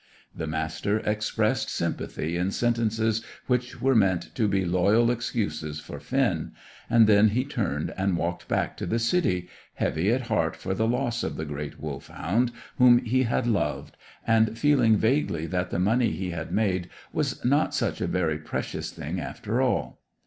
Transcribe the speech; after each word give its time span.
The 0.35 0.47
Master 0.47 0.97
expressed 1.01 1.69
sympathy 1.69 2.35
in 2.35 2.49
sentences 2.49 3.23
which 3.45 3.79
were 3.79 3.93
meant 3.93 4.33
to 4.33 4.47
be 4.47 4.65
loyal 4.65 5.11
excuses 5.11 5.79
for 5.79 5.99
Finn; 5.99 6.53
and 6.89 7.05
then 7.05 7.27
he 7.27 7.43
turned 7.45 7.93
and 7.95 8.17
walked 8.17 8.47
back 8.47 8.75
to 8.77 8.87
the 8.87 8.97
city, 8.97 9.47
heavy 9.75 10.11
at 10.11 10.21
heart 10.21 10.55
for 10.55 10.73
the 10.73 10.87
loss 10.87 11.21
of 11.23 11.35
the 11.35 11.45
great 11.45 11.79
Wolfhound 11.79 12.51
whom 12.79 12.97
he 13.05 13.25
had 13.25 13.45
loved, 13.45 13.95
and 14.25 14.57
feeling 14.57 14.97
vaguely 14.97 15.45
that 15.45 15.69
the 15.69 15.77
money 15.77 16.09
he 16.09 16.31
had 16.31 16.51
made 16.51 16.89
was 17.13 17.45
not 17.45 17.75
such 17.75 18.01
a 18.01 18.07
very 18.07 18.39
precious 18.39 18.89
thing 18.89 19.19
after 19.19 19.61
all. 19.61 20.01